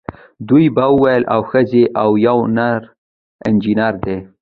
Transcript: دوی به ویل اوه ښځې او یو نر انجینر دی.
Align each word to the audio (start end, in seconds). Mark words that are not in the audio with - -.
دوی 0.47 0.65
به 0.75 0.85
ویل 1.01 1.23
اوه 1.35 1.47
ښځې 1.51 1.83
او 2.01 2.09
یو 2.27 2.39
نر 2.57 2.81
انجینر 3.47 3.93
دی. 4.05 4.17